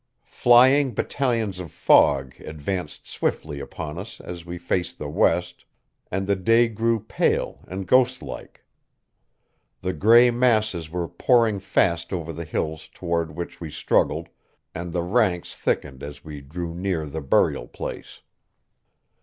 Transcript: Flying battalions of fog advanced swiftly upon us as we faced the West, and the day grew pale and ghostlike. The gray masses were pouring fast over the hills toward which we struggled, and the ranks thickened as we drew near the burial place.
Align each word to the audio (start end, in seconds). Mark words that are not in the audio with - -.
Flying 0.25 0.95
battalions 0.95 1.59
of 1.59 1.71
fog 1.71 2.33
advanced 2.39 3.05
swiftly 3.07 3.59
upon 3.59 3.99
us 3.99 4.19
as 4.19 4.43
we 4.47 4.57
faced 4.57 4.97
the 4.97 5.07
West, 5.07 5.63
and 6.09 6.25
the 6.25 6.35
day 6.35 6.67
grew 6.67 6.99
pale 7.01 7.63
and 7.67 7.87
ghostlike. 7.87 8.65
The 9.81 9.93
gray 9.93 10.31
masses 10.31 10.89
were 10.89 11.07
pouring 11.07 11.59
fast 11.59 12.11
over 12.11 12.33
the 12.33 12.45
hills 12.45 12.87
toward 12.87 13.35
which 13.35 13.61
we 13.61 13.69
struggled, 13.69 14.29
and 14.73 14.91
the 14.91 15.03
ranks 15.03 15.55
thickened 15.55 16.01
as 16.01 16.25
we 16.25 16.41
drew 16.41 16.73
near 16.73 17.05
the 17.05 17.21
burial 17.21 17.67
place. 17.67 18.21